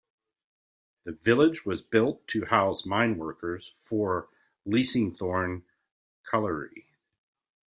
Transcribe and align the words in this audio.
The 1.03 1.11
village 1.11 1.63
was 1.63 1.83
built 1.83 2.27
to 2.29 2.45
house 2.45 2.87
mineworkers 2.87 3.73
for 3.83 4.29
Leasingthorne 4.67 5.61
Colliery. 6.23 6.87